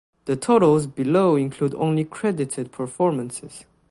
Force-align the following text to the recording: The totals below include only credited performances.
The 0.25 0.35
totals 0.35 0.87
below 0.87 1.35
include 1.35 1.75
only 1.75 2.05
credited 2.05 2.71
performances. 2.71 3.65